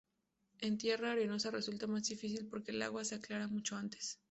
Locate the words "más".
1.85-2.07